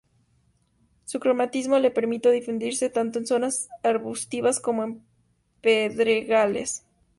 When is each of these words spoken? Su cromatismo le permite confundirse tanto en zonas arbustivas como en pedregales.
Su 1.05 1.19
cromatismo 1.19 1.77
le 1.77 1.91
permite 1.91 2.33
confundirse 2.33 2.89
tanto 2.89 3.19
en 3.19 3.27
zonas 3.27 3.69
arbustivas 3.83 4.59
como 4.59 4.83
en 4.83 5.03
pedregales. 5.61 6.83